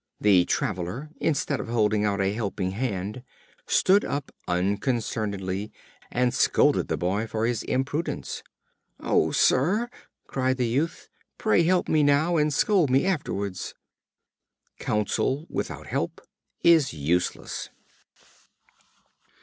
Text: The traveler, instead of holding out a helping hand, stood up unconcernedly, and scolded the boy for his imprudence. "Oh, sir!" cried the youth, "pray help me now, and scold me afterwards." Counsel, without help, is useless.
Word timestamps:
The 0.19 0.45
traveler, 0.45 1.11
instead 1.19 1.59
of 1.59 1.67
holding 1.67 2.05
out 2.05 2.19
a 2.19 2.33
helping 2.33 2.71
hand, 2.71 3.21
stood 3.67 4.03
up 4.03 4.31
unconcernedly, 4.47 5.71
and 6.09 6.33
scolded 6.33 6.87
the 6.87 6.97
boy 6.97 7.27
for 7.27 7.45
his 7.45 7.61
imprudence. 7.61 8.41
"Oh, 8.99 9.29
sir!" 9.29 9.91
cried 10.25 10.57
the 10.57 10.65
youth, 10.65 11.07
"pray 11.37 11.61
help 11.61 11.87
me 11.87 12.01
now, 12.01 12.35
and 12.37 12.51
scold 12.51 12.89
me 12.89 13.05
afterwards." 13.05 13.75
Counsel, 14.79 15.45
without 15.51 15.85
help, 15.85 16.19
is 16.63 16.95
useless. 16.95 17.69